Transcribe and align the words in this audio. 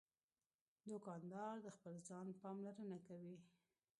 دوکاندار 0.87 1.55
د 1.61 1.67
خپل 1.75 1.93
ځان 2.07 2.27
پاملرنه 2.41 2.97
کوي. 3.07 3.37